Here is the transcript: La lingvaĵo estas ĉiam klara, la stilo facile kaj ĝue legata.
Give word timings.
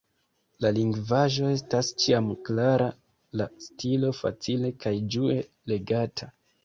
La 0.65 0.69
lingvaĵo 0.75 1.51
estas 1.57 1.91
ĉiam 2.03 2.31
klara, 2.47 2.87
la 3.43 3.47
stilo 3.67 4.11
facile 4.23 4.73
kaj 4.87 4.95
ĝue 5.17 5.37
legata. 5.75 6.33